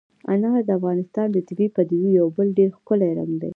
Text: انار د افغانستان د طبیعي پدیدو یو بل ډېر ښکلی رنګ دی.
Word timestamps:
انار 0.33 0.61
د 0.67 0.69
افغانستان 0.79 1.27
د 1.31 1.37
طبیعي 1.47 1.69
پدیدو 1.75 2.09
یو 2.19 2.27
بل 2.37 2.47
ډېر 2.57 2.69
ښکلی 2.79 3.09
رنګ 3.19 3.33
دی. 3.41 3.49